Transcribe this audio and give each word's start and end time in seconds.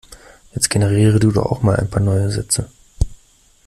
Jetzt 0.55 0.71
generiere 0.71 1.19
du 1.19 1.29
doch 1.31 1.45
auch 1.45 1.61
mal 1.61 1.75
ein 1.75 1.87
paar 1.87 2.01
neue 2.01 2.31
Sätze. 2.31 2.67